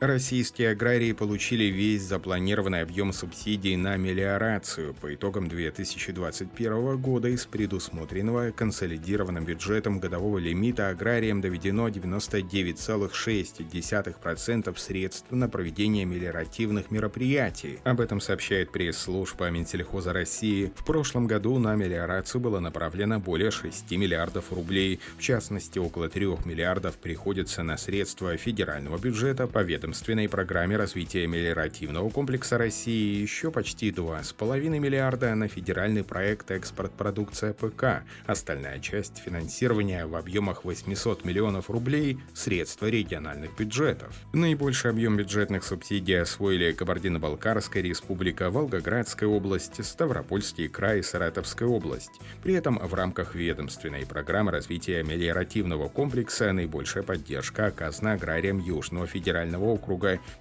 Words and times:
Российские 0.00 0.70
аграрии 0.70 1.12
получили 1.12 1.64
весь 1.64 2.02
запланированный 2.04 2.80
объем 2.80 3.12
субсидий 3.12 3.76
на 3.76 3.98
мелиорацию 3.98 4.94
по 4.94 5.14
итогам 5.14 5.46
2021 5.46 6.96
года 6.96 7.28
из 7.28 7.44
предусмотренного 7.44 8.50
консолидированным 8.50 9.44
бюджетом 9.44 10.00
годового 10.00 10.38
лимита 10.38 10.88
аграриям 10.88 11.42
доведено 11.42 11.88
99,6% 11.88 14.78
средств 14.78 15.30
на 15.30 15.50
проведение 15.50 16.06
мелиоративных 16.06 16.90
мероприятий. 16.90 17.78
Об 17.84 18.00
этом 18.00 18.22
сообщает 18.22 18.72
пресс-служба 18.72 19.50
Минсельхоза 19.50 20.14
России. 20.14 20.72
В 20.76 20.84
прошлом 20.86 21.26
году 21.26 21.58
на 21.58 21.74
мелиорацию 21.74 22.40
было 22.40 22.58
направлено 22.58 23.20
более 23.20 23.50
6 23.50 23.90
миллиардов 23.90 24.50
рублей. 24.50 24.98
В 25.18 25.20
частности, 25.20 25.78
около 25.78 26.08
3 26.08 26.24
миллиардов 26.46 26.96
приходится 26.96 27.62
на 27.62 27.76
средства 27.76 28.34
федерального 28.38 28.96
бюджета 28.96 29.46
по 29.46 29.58
ведомству 29.58 29.89
ведомственной 29.90 30.28
программе 30.28 30.76
развития 30.76 31.26
мелиоративного 31.26 32.10
комплекса 32.10 32.56
России 32.56 33.20
еще 33.20 33.50
почти 33.50 33.90
2,5 33.90 34.78
миллиарда 34.78 35.34
на 35.34 35.48
федеральный 35.48 36.04
проект 36.04 36.52
«Экспорт 36.52 36.92
продукция 36.92 37.54
ПК». 37.54 38.04
Остальная 38.24 38.78
часть 38.78 39.18
финансирования 39.18 40.06
в 40.06 40.14
объемах 40.14 40.64
800 40.64 41.24
миллионов 41.24 41.70
рублей– 41.70 42.20
средства 42.34 42.86
региональных 42.86 43.56
бюджетов. 43.58 44.14
Наибольший 44.32 44.92
объем 44.92 45.16
бюджетных 45.16 45.64
субсидий 45.64 46.20
освоили 46.20 46.70
Кабардино-Балкарская 46.70 47.82
республика, 47.82 48.48
Волгоградская 48.50 49.28
область, 49.28 49.84
Ставропольский 49.84 50.68
край 50.68 51.00
и 51.00 51.02
Саратовская 51.02 51.68
область. 51.68 52.20
При 52.44 52.54
этом 52.54 52.78
в 52.78 52.94
рамках 52.94 53.34
ведомственной 53.34 54.06
программы 54.06 54.52
развития 54.52 55.02
мелиоративного 55.02 55.88
комплекса 55.88 56.52
наибольшая 56.52 57.02
поддержка 57.02 57.66
оказана 57.66 58.12
аграриям 58.12 58.60
Южного 58.60 59.08
федерального 59.08 59.79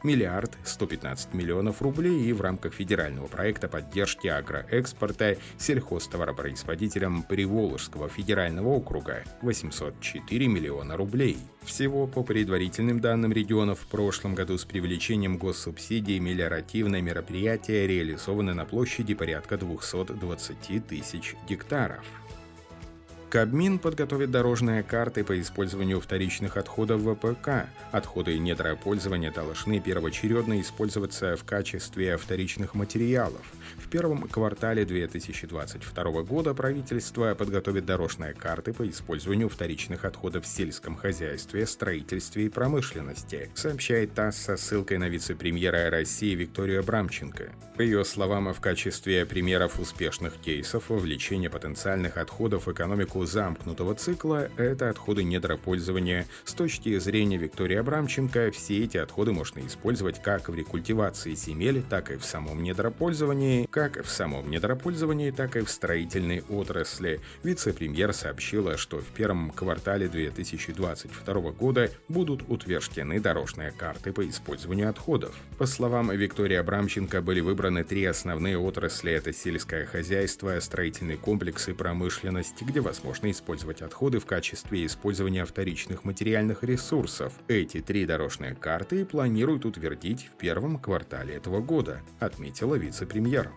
миллиард 0.04 0.58
115 0.64 1.34
миллионов 1.34 1.82
рублей 1.82 2.22
и 2.26 2.34
в 2.34 2.42
рамках 2.42 2.74
федерального 2.74 3.28
проекта 3.28 3.68
поддержки 3.68 4.28
агроэкспорта 4.28 5.38
сельхозтоваропроизводителям 5.58 7.24
Приволжского 7.24 8.10
федерального 8.10 8.70
округа 8.70 9.24
804 9.42 10.48
миллиона 10.48 10.98
рублей. 10.98 11.38
Всего 11.64 12.08
по 12.08 12.24
предварительным 12.24 13.00
данным 13.00 13.32
регионов 13.32 13.80
в 13.80 13.88
прошлом 13.88 14.36
году 14.36 14.58
с 14.58 14.66
привлечением 14.66 15.38
госсубсидий 15.38 16.20
мелиоративное 16.20 17.02
мероприятие 17.02 17.88
реализовано 17.88 18.54
на 18.54 18.66
площади 18.66 19.14
порядка 19.14 19.58
220 19.58 20.88
тысяч 20.88 21.36
гектаров. 21.48 22.06
Кабмин 23.30 23.78
подготовит 23.78 24.32
дорожные 24.32 24.82
карты 24.82 25.24
по 25.24 25.40
использованию 25.40 26.02
вторичных 26.02 26.58
отходов 26.58 27.02
ВПК. 27.02 27.68
Отходы 27.92 28.40
недропользования 28.40 29.32
должны 29.32 29.80
первоочередно 29.80 30.60
использоваться 30.60 31.36
в 31.36 31.44
качестве 31.44 32.18
вторичных 32.18 32.74
материалов. 32.74 33.42
В 33.78 33.88
первом 33.88 34.28
квартале 34.28 34.84
2022 34.84 36.24
года 36.24 36.56
правительство 36.56 37.36
подготовит 37.36 37.86
дорожные 37.86 38.34
карты 38.34 38.74
по 38.74 38.88
использованию 38.90 39.48
вторичных 39.48 40.06
отходов 40.06 40.46
в 40.46 40.48
сельском 40.48 40.96
хозяйстве, 40.96 41.68
строительстве 41.68 42.46
и 42.48 42.50
промышленности, 42.50 43.52
сообщает 43.54 44.14
ТАСС 44.16 44.38
со 44.38 44.58
ссылкой 44.58 44.98
на 44.98 45.08
вице-премьера 45.08 45.92
России 45.92 46.34
Викторию 46.34 46.80
Абрамченко. 46.80 47.50
По 47.78 47.82
ее 47.82 48.04
словам, 48.04 48.52
в 48.54 48.60
качестве 48.60 49.26
примеров 49.26 49.80
успешных 49.80 50.34
кейсов 50.38 50.90
вовлечения 50.90 51.50
потенциальных 51.50 52.18
отходов 52.18 52.66
в 52.66 52.72
экономику 52.72 53.19
циклу 53.20 53.26
замкнутого 53.26 53.96
цикла– 53.96 54.50
это 54.58 54.90
отходы 54.90 55.24
недропользования. 55.24 56.26
С 56.46 56.54
точки 56.54 56.98
зрения 57.00 57.38
Виктории 57.38 57.78
Абрамченко, 57.78 58.52
все 58.52 58.84
эти 58.84 58.98
отходы 58.98 59.32
можно 59.34 59.60
использовать 59.66 60.22
как 60.22 60.50
в 60.50 60.56
рекультивации 60.56 61.34
земель, 61.34 61.84
так 61.90 62.12
и 62.12 62.18
в 62.18 62.24
самом 62.24 62.64
недропользовании, 62.64 63.68
как 63.70 64.04
в 64.04 64.10
самом 64.10 64.50
недропользовании, 64.50 65.32
так 65.32 65.56
и 65.58 65.62
в 65.62 65.70
строительной 65.70 66.44
отрасли. 66.50 67.20
Вице-премьер 67.44 68.14
сообщила, 68.14 68.78
что 68.78 69.00
в 69.00 69.08
первом 69.08 69.52
квартале 69.52 70.08
2022 70.08 71.34
года 71.52 71.92
будут 72.08 72.44
утверждены 72.48 73.20
дорожные 73.20 73.72
карты 73.72 74.14
по 74.14 74.28
использованию 74.28 74.90
отходов. 74.90 75.36
По 75.58 75.66
словам 75.66 76.12
Виктории 76.12 76.56
Абрамченко, 76.56 77.22
были 77.22 77.42
выбраны 77.42 77.84
три 77.84 78.06
основные 78.06 78.58
отрасли– 78.58 79.12
это 79.14 79.34
сельское 79.34 79.86
хозяйство, 79.86 80.60
строительный 80.60 81.18
комплекс 81.18 81.68
и 81.68 81.74
промышленность, 81.74 82.62
где 82.62 82.80
возможно 82.80 83.09
можно 83.10 83.32
использовать 83.32 83.82
отходы 83.82 84.20
в 84.20 84.28
качестве 84.28 84.86
использования 84.86 85.44
вторичных 85.44 86.04
материальных 86.04 86.64
ресурсов. 86.64 87.34
Эти 87.48 87.82
три 87.82 88.06
дорожные 88.06 88.54
карты 88.54 89.04
планируют 89.04 89.66
утвердить 89.66 90.30
в 90.32 90.38
первом 90.38 90.78
квартале 90.78 91.34
этого 91.34 91.60
года, 91.60 92.04
отметила 92.20 92.76
вице-премьер. 92.76 93.52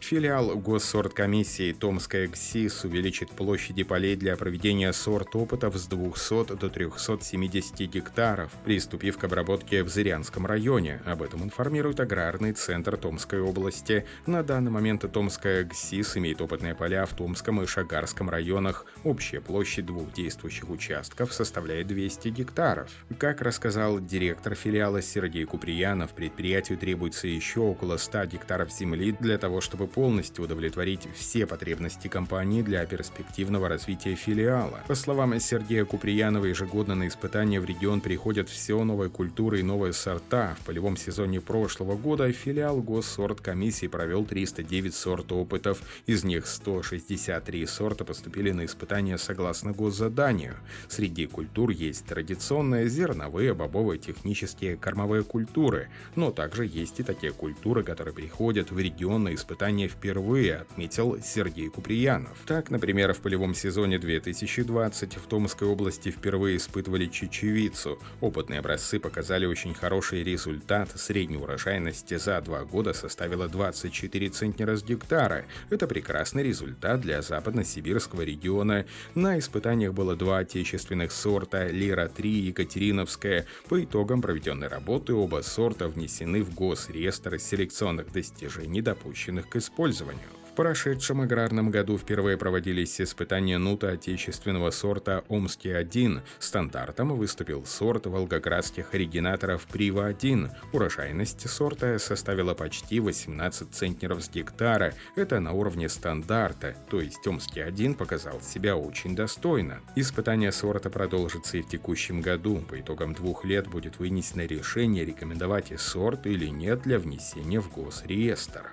Филиал 0.00 0.56
Госсорткомиссии 0.56 1.72
Томская 1.72 2.28
ГСИС 2.28 2.84
увеличит 2.84 3.30
площади 3.30 3.82
полей 3.82 4.16
для 4.16 4.36
проведения 4.36 4.92
сорт-опытов 4.92 5.76
с 5.76 5.86
200 5.86 6.56
до 6.56 6.70
370 6.70 7.80
гектаров, 7.90 8.52
приступив 8.64 9.18
к 9.18 9.24
обработке 9.24 9.82
в 9.82 9.88
Зырянском 9.88 10.46
районе. 10.46 11.02
Об 11.04 11.22
этом 11.22 11.42
информирует 11.42 12.00
Аграрный 12.00 12.52
центр 12.52 12.96
Томской 12.96 13.40
области. 13.40 14.06
На 14.26 14.42
данный 14.42 14.70
момент 14.70 15.04
Томская 15.12 15.64
ГСИС 15.64 16.16
имеет 16.16 16.40
опытные 16.40 16.74
поля 16.74 17.04
в 17.04 17.14
Томском 17.14 17.60
и 17.60 17.66
Шагарском 17.66 18.30
районах. 18.30 18.86
Общая 19.04 19.40
площадь 19.40 19.86
двух 19.86 20.12
действующих 20.12 20.70
участков 20.70 21.34
составляет 21.34 21.88
200 21.88 22.28
гектаров. 22.28 22.90
Как 23.18 23.42
рассказал 23.42 24.00
директор 24.00 24.54
филиала 24.54 25.02
Сергей 25.02 25.44
Куприянов, 25.44 26.12
предприятию 26.12 26.78
требуется 26.78 27.26
еще 27.26 27.60
около 27.60 27.96
100 27.96 28.26
гектаров 28.26 28.72
земли 28.72 29.14
для 29.20 29.38
того, 29.38 29.60
чтобы 29.60 29.87
полностью 29.88 30.44
удовлетворить 30.44 31.08
все 31.14 31.46
потребности 31.46 32.08
компании 32.08 32.62
для 32.62 32.84
перспективного 32.86 33.68
развития 33.68 34.14
филиала. 34.14 34.80
По 34.86 34.94
словам 34.94 35.38
Сергея 35.40 35.84
Куприянова, 35.84 36.44
ежегодно 36.44 36.94
на 36.94 37.08
испытания 37.08 37.60
в 37.60 37.64
регион 37.64 38.00
приходят 38.00 38.48
все 38.48 38.82
новые 38.84 39.10
культуры 39.10 39.60
и 39.60 39.62
новые 39.62 39.92
сорта. 39.92 40.56
В 40.60 40.66
полевом 40.66 40.96
сезоне 40.96 41.40
прошлого 41.40 41.96
года 41.96 42.30
филиал 42.32 42.80
Госсорт 42.80 43.40
комиссии 43.40 43.86
провел 43.86 44.24
309 44.24 44.94
сорт 44.94 45.32
опытов, 45.32 45.82
из 46.06 46.24
них 46.24 46.46
163 46.46 47.66
сорта 47.66 48.04
поступили 48.04 48.50
на 48.50 48.64
испытания 48.64 49.18
согласно 49.18 49.72
госзаданию. 49.72 50.56
Среди 50.88 51.26
культур 51.26 51.70
есть 51.70 52.04
традиционные 52.06 52.88
зерновые, 52.88 53.54
бобовые, 53.54 53.98
технические, 53.98 54.76
кормовые 54.76 55.22
культуры, 55.22 55.88
но 56.16 56.30
также 56.30 56.66
есть 56.66 57.00
и 57.00 57.02
такие 57.02 57.32
культуры, 57.32 57.82
которые 57.82 58.14
приходят 58.14 58.70
в 58.70 58.78
регион 58.78 59.24
на 59.24 59.34
испытания 59.34 59.77
впервые, 59.86 60.56
отметил 60.56 61.18
Сергей 61.22 61.68
Куприянов. 61.68 62.36
Так, 62.46 62.70
например, 62.70 63.12
в 63.12 63.20
полевом 63.20 63.54
сезоне 63.54 63.98
2020 63.98 65.16
в 65.16 65.26
Томской 65.28 65.68
области 65.68 66.10
впервые 66.10 66.56
испытывали 66.56 67.06
чечевицу. 67.06 68.00
Опытные 68.20 68.58
образцы 68.58 68.98
показали 68.98 69.46
очень 69.46 69.74
хороший 69.74 70.24
результат. 70.24 70.90
Средняя 70.98 71.40
урожайность 71.40 72.18
за 72.18 72.40
два 72.40 72.64
года 72.64 72.92
составила 72.92 73.48
24 73.48 74.28
центнера 74.30 74.76
с 74.76 74.82
гектара. 74.82 75.44
Это 75.70 75.86
прекрасный 75.86 76.42
результат 76.42 77.00
для 77.00 77.22
западно-сибирского 77.22 78.22
региона. 78.22 78.86
На 79.14 79.38
испытаниях 79.38 79.92
было 79.92 80.16
два 80.16 80.38
отечественных 80.38 81.12
сорта 81.12 81.68
«Лира-3» 81.68 82.22
и 82.22 82.46
«Екатериновская». 82.48 83.46
По 83.68 83.82
итогам 83.84 84.22
проведенной 84.22 84.68
работы 84.68 85.12
оба 85.12 85.42
сорта 85.42 85.88
внесены 85.88 86.42
в 86.42 86.54
Госреестр 86.54 87.38
селекционных 87.38 88.10
достижений, 88.12 88.80
допущенных 88.80 89.48
к 89.48 89.56
испытанию 89.56 89.67
использованию. 89.68 90.28
В 90.50 90.54
прошедшем 90.58 91.20
аграрном 91.20 91.70
году 91.70 91.96
впервые 91.96 92.36
проводились 92.36 93.00
испытания 93.00 93.58
нута 93.58 93.90
отечественного 93.90 94.72
сорта 94.72 95.22
«Омский-1». 95.28 96.20
Стандартом 96.40 97.14
выступил 97.16 97.64
сорт 97.64 98.06
волгоградских 98.06 98.92
оригинаторов 98.92 99.68
«Прива-1». 99.68 100.50
Урожайность 100.72 101.48
сорта 101.48 102.00
составила 102.00 102.54
почти 102.54 102.98
18 102.98 103.72
центнеров 103.72 104.24
с 104.24 104.28
гектара. 104.28 104.94
Это 105.14 105.38
на 105.38 105.52
уровне 105.52 105.88
стандарта, 105.88 106.74
то 106.90 107.00
есть 107.00 107.24
«Омский-1» 107.24 107.94
показал 107.94 108.40
себя 108.40 108.76
очень 108.76 109.14
достойно. 109.14 109.78
Испытание 109.94 110.50
сорта 110.50 110.90
продолжится 110.90 111.58
и 111.58 111.62
в 111.62 111.68
текущем 111.68 112.20
году. 112.20 112.64
По 112.68 112.80
итогам 112.80 113.14
двух 113.14 113.44
лет 113.44 113.68
будет 113.68 114.00
вынесено 114.00 114.44
решение, 114.44 115.04
рекомендовать 115.04 115.72
сорт 115.78 116.26
или 116.26 116.46
нет 116.46 116.82
для 116.82 116.98
внесения 116.98 117.60
в 117.60 117.70
госреестр. 117.72 118.72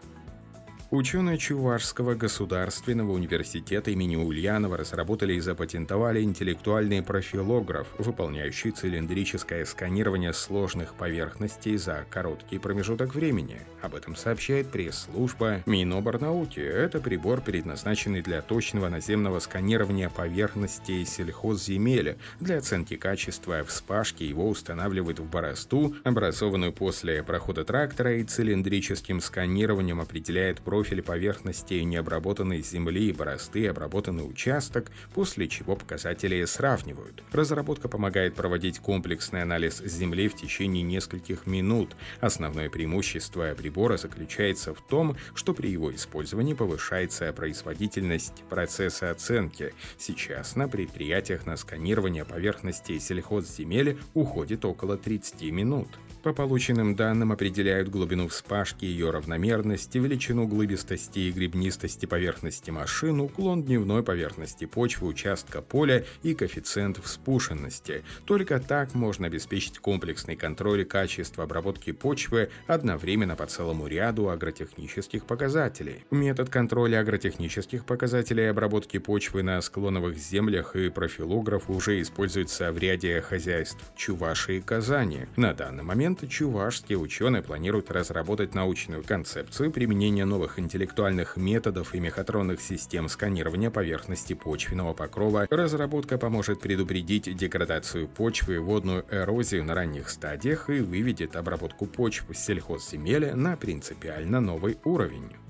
Ученые 0.96 1.38
Чувашского 1.38 2.16
государственного 2.16 3.12
университета 3.12 3.92
имени 3.92 4.16
Ульянова 4.16 4.78
разработали 4.78 5.34
и 5.34 5.42
запатентовали 5.42 6.22
интеллектуальный 6.22 7.02
профилограф, 7.02 7.88
выполняющий 7.98 8.72
цилиндрическое 8.72 9.66
сканирование 9.66 10.32
сложных 10.32 10.96
поверхностей 10.96 11.76
за 11.76 12.06
короткий 12.10 12.60
промежуток 12.60 13.14
времени. 13.14 13.60
Об 13.82 13.96
этом 13.96 14.16
сообщает 14.16 14.72
пресс-служба 14.72 15.64
Миноборнауки. 15.66 16.62
Это 16.62 17.02
прибор, 17.02 17.42
предназначенный 17.42 18.22
для 18.22 18.42
точного 18.42 18.88
наземного 18.88 19.40
сканирования 19.40 20.08
поверхностей 20.10 21.06
сельхозземель. 21.06 22.16
Для 22.40 22.60
оценки 22.60 22.96
качества 22.96 23.66
вспашки 23.66 24.24
его 24.24 24.48
устанавливают 24.48 25.20
в 25.20 25.30
борозду, 25.30 25.94
образованную 26.06 26.72
после 26.72 27.22
прохода 27.22 27.66
трактора, 27.66 28.16
и 28.16 28.24
цилиндрическим 28.24 29.20
сканированием 29.20 30.00
определяет 30.00 30.62
профиль 30.62 30.85
профиль 30.86 31.02
поверхности 31.02 31.74
необработанной 31.74 32.62
земли 32.62 33.10
и 33.10 33.12
борозды 33.12 33.66
обработанный 33.66 34.30
участок, 34.30 34.92
после 35.16 35.48
чего 35.48 35.76
показатели 35.76 36.46
сравнивают. 36.46 37.24
Разработка 37.32 37.90
помогает 37.90 38.36
проводить 38.36 38.78
комплексный 38.78 39.42
анализ 39.42 39.80
земли 39.80 40.28
в 40.28 40.36
течение 40.36 40.84
нескольких 40.84 41.48
минут. 41.48 41.96
Основное 42.22 42.70
преимущество 42.70 43.56
прибора 43.58 43.98
заключается 43.98 44.76
в 44.76 44.82
том, 44.88 45.18
что 45.34 45.56
при 45.56 45.70
его 45.70 45.94
использовании 45.94 46.54
повышается 46.54 47.34
производительность 47.34 48.44
процесса 48.48 49.10
оценки. 49.10 49.74
Сейчас 49.98 50.56
на 50.56 50.68
предприятиях 50.68 51.48
на 51.48 51.58
сканирование 51.58 52.26
поверхности 52.26 53.00
сельхозземель 53.00 53.98
уходит 54.14 54.64
около 54.66 54.98
30 54.98 55.42
минут. 55.52 55.88
По 56.26 56.34
полученным 56.34 56.96
данным 56.96 57.32
определяют 57.32 57.90
глубину 57.90 58.28
вспашки, 58.30 58.84
ее 58.84 59.12
равномерность, 59.12 59.94
величину 59.94 60.48
глыбистости 60.48 61.20
и 61.20 61.32
гребнистости 61.32 62.08
поверхности 62.08 62.72
машин, 62.72 63.20
уклон 63.20 63.62
дневной 63.62 64.02
поверхности 64.02 64.66
почвы, 64.66 65.08
участка 65.08 65.62
поля 65.62 66.04
и 66.24 66.34
коэффициент 66.34 66.98
вспушенности. 66.98 68.04
Только 68.26 68.60
так 68.60 68.96
можно 68.96 69.28
обеспечить 69.28 69.78
комплексный 69.78 70.36
контроль 70.36 70.84
качества 70.84 71.44
обработки 71.44 71.92
почвы 71.92 72.50
одновременно 72.66 73.36
по 73.36 73.46
целому 73.46 73.86
ряду 73.86 74.30
агротехнических 74.30 75.26
показателей. 75.26 76.06
Метод 76.10 76.50
контроля 76.50 77.02
агротехнических 77.02 77.86
показателей 77.86 78.50
обработки 78.50 78.98
почвы 78.98 79.44
на 79.44 79.62
склоновых 79.62 80.18
землях 80.18 80.76
и 80.76 80.90
профилограф 80.90 81.70
уже 81.70 82.02
используется 82.02 82.72
в 82.72 82.80
ряде 82.80 83.22
хозяйств 83.22 83.92
Чувашии 83.96 84.56
и 84.56 84.62
Казани. 84.62 85.28
На 85.36 85.54
данный 85.54 85.84
момент 85.84 86.15
момент 86.16 86.32
чувашские 86.32 86.98
ученые 86.98 87.42
планируют 87.42 87.92
разработать 87.92 88.56
научную 88.56 89.04
концепцию 89.04 89.72
применения 89.72 90.26
новых 90.26 90.60
интеллектуальных 90.60 91.38
методов 91.38 91.94
и 91.94 92.00
мехатронных 92.00 92.62
систем 92.62 93.10
сканирования 93.10 93.70
поверхности 93.70 94.34
почвенного 94.34 94.94
покрова. 94.94 95.48
Разработка 95.50 96.18
поможет 96.18 96.62
предупредить 96.62 97.36
деградацию 97.36 98.08
почвы 98.08 98.60
водную 98.60 99.06
эрозию 99.12 99.64
на 99.64 99.76
ранних 99.76 100.10
стадиях 100.10 100.70
и 100.70 100.80
выведет 100.80 101.36
обработку 101.36 101.86
почв 101.86 102.26
сельхозземель 102.34 103.36
на 103.36 103.58
принципиально 103.58 104.40
новый 104.40 104.78
уровень. 104.84 105.45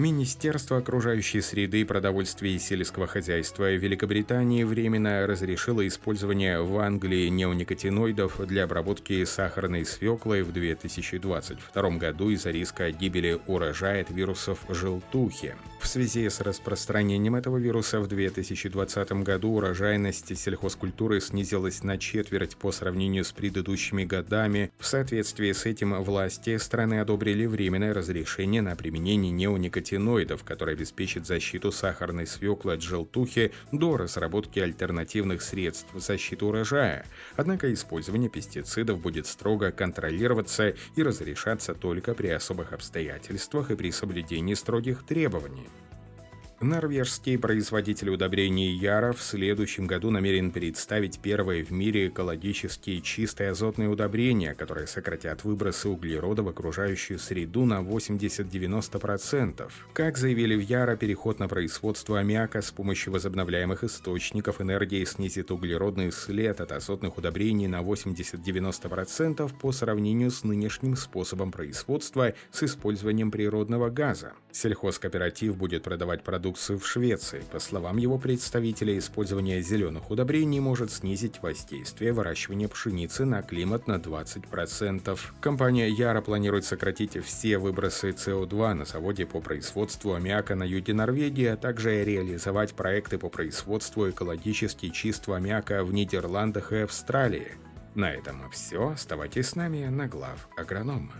Министерство 0.00 0.78
окружающей 0.78 1.42
среды, 1.42 1.84
продовольствия 1.84 2.54
и 2.54 2.58
сельского 2.58 3.06
хозяйства 3.06 3.74
Великобритании 3.74 4.64
временно 4.64 5.26
разрешило 5.26 5.86
использование 5.86 6.62
в 6.62 6.78
Англии 6.78 7.28
неоникотиноидов 7.28 8.40
для 8.46 8.64
обработки 8.64 9.22
сахарной 9.24 9.84
свеклы 9.84 10.42
в 10.42 10.52
2022 10.52 11.90
году 11.98 12.30
из-за 12.30 12.50
риска 12.50 12.90
гибели 12.90 13.38
урожая 13.46 14.00
от 14.00 14.10
вирусов 14.10 14.64
желтухи. 14.70 15.54
В 15.80 15.86
связи 15.86 16.28
с 16.28 16.40
распространением 16.42 17.36
этого 17.36 17.56
вируса 17.56 18.00
в 18.00 18.06
2020 18.06 19.12
году 19.24 19.54
урожайность 19.54 20.38
сельхозкультуры 20.38 21.20
снизилась 21.22 21.82
на 21.82 21.96
четверть 21.96 22.56
по 22.56 22.70
сравнению 22.70 23.24
с 23.24 23.32
предыдущими 23.32 24.04
годами. 24.04 24.70
В 24.78 24.86
соответствии 24.86 25.50
с 25.50 25.64
этим 25.64 26.00
власти 26.02 26.58
страны 26.58 27.00
одобрили 27.00 27.46
временное 27.46 27.94
разрешение 27.94 28.60
на 28.60 28.76
применение 28.76 29.32
неоникотиноидов 29.32 30.44
который 30.44 30.74
обеспечит 30.74 31.26
защиту 31.26 31.72
сахарной 31.72 32.26
свеклы 32.26 32.74
от 32.74 32.82
желтухи 32.82 33.50
до 33.72 33.96
разработки 33.96 34.60
альтернативных 34.60 35.40
средств 35.40 35.88
защиты 35.94 36.44
урожая. 36.44 37.06
Однако 37.36 37.72
использование 37.72 38.28
пестицидов 38.28 39.00
будет 39.00 39.26
строго 39.26 39.72
контролироваться 39.72 40.74
и 40.94 41.02
разрешаться 41.02 41.74
только 41.74 42.14
при 42.14 42.28
особых 42.28 42.74
обстоятельствах 42.74 43.70
и 43.70 43.76
при 43.76 43.90
соблюдении 43.90 44.54
строгих 44.54 45.04
требований. 45.04 45.70
Норвежский 46.60 47.38
производитель 47.38 48.10
удобрений 48.10 48.70
Яра 48.70 49.14
в 49.14 49.22
следующем 49.22 49.86
году 49.86 50.10
намерен 50.10 50.50
представить 50.50 51.18
первое 51.18 51.64
в 51.64 51.70
мире 51.70 52.08
экологически 52.08 53.00
чистое 53.00 53.52
азотное 53.52 53.88
удобрение, 53.88 54.54
которое 54.54 54.86
сократят 54.86 55.42
выбросы 55.42 55.88
углерода 55.88 56.42
в 56.42 56.48
окружающую 56.48 57.18
среду 57.18 57.64
на 57.64 57.80
80-90%. 57.80 59.72
Как 59.94 60.18
заявили 60.18 60.54
в 60.54 60.60
Яра, 60.60 60.96
переход 60.96 61.38
на 61.38 61.48
производство 61.48 62.18
аммиака 62.18 62.60
с 62.60 62.70
помощью 62.70 63.14
возобновляемых 63.14 63.82
источников 63.82 64.60
энергии 64.60 65.06
снизит 65.06 65.50
углеродный 65.50 66.12
след 66.12 66.60
от 66.60 66.72
азотных 66.72 67.16
удобрений 67.16 67.68
на 67.68 67.80
80-90% 67.80 69.50
по 69.58 69.72
сравнению 69.72 70.30
с 70.30 70.44
нынешним 70.44 70.94
способом 70.96 71.52
производства 71.52 72.34
с 72.52 72.62
использованием 72.62 73.30
природного 73.30 73.88
газа. 73.88 74.34
Сельхозкооператив 74.52 75.56
будет 75.56 75.82
продавать 75.82 76.22
продукцию 76.22 76.78
в 76.78 76.86
Швеции. 76.86 77.42
По 77.52 77.58
словам 77.58 77.96
его 77.96 78.18
представителя, 78.18 78.98
использование 78.98 79.62
зеленых 79.62 80.10
удобрений 80.10 80.60
может 80.60 80.90
снизить 80.90 81.42
воздействие 81.42 82.12
выращивания 82.12 82.68
пшеницы 82.68 83.24
на 83.24 83.42
климат 83.42 83.86
на 83.86 83.96
20%. 83.96 85.18
Компания 85.40 85.88
Яра 85.88 86.20
планирует 86.20 86.64
сократить 86.64 87.22
все 87.24 87.58
выбросы 87.58 88.10
СО2 88.10 88.74
на 88.74 88.84
заводе 88.84 89.26
по 89.26 89.40
производству 89.40 90.14
аммиака 90.14 90.54
на 90.54 90.64
юге 90.64 90.94
Норвегии, 90.94 91.46
а 91.46 91.56
также 91.56 92.04
реализовать 92.04 92.74
проекты 92.74 93.18
по 93.18 93.28
производству 93.28 94.08
экологически 94.08 94.88
чистого 94.88 95.36
аммиака 95.36 95.84
в 95.84 95.92
Нидерландах 95.92 96.72
и 96.72 96.78
Австралии. 96.78 97.52
На 97.94 98.12
этом 98.12 98.48
все. 98.50 98.90
Оставайтесь 98.90 99.48
с 99.48 99.56
нами 99.56 99.86
на 99.86 100.06
глав 100.06 100.48
агронома. 100.56 101.12